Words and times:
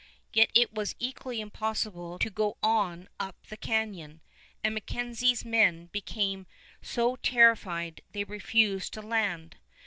Yet 0.33 0.49
it 0.55 0.73
was 0.73 0.95
equally 0.97 1.41
impossible 1.41 2.17
to 2.17 2.29
go 2.31 2.57
on 2.63 3.07
up 3.19 3.35
the 3.49 3.55
canyon, 3.55 4.21
and 4.63 4.73
MacKenzie's 4.73 5.45
men 5.45 5.89
became 5.91 6.47
so 6.81 7.17
terrified 7.17 8.01
they 8.11 8.23
refused 8.23 8.93
to 8.93 9.03
land. 9.03 9.57